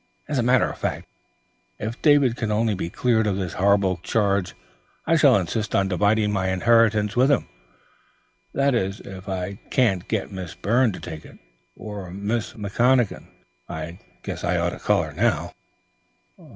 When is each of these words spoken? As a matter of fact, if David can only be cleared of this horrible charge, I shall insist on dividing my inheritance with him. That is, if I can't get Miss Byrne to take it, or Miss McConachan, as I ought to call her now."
As 0.27 0.39
a 0.39 0.41
matter 0.41 0.67
of 0.67 0.79
fact, 0.79 1.07
if 1.77 2.01
David 2.01 2.35
can 2.35 2.51
only 2.51 2.73
be 2.73 2.89
cleared 2.89 3.27
of 3.27 3.35
this 3.35 3.53
horrible 3.53 3.97
charge, 4.01 4.55
I 5.05 5.15
shall 5.15 5.35
insist 5.37 5.75
on 5.75 5.89
dividing 5.89 6.31
my 6.31 6.47
inheritance 6.47 7.15
with 7.15 7.29
him. 7.29 7.47
That 8.51 8.73
is, 8.73 8.99
if 9.01 9.29
I 9.29 9.59
can't 9.69 10.07
get 10.07 10.31
Miss 10.31 10.55
Byrne 10.55 10.91
to 10.93 10.99
take 10.99 11.23
it, 11.23 11.37
or 11.75 12.09
Miss 12.09 12.53
McConachan, 12.53 13.27
as 13.69 14.43
I 14.43 14.57
ought 14.57 14.71
to 14.71 14.79
call 14.79 15.03
her 15.03 15.13
now." 15.13 15.53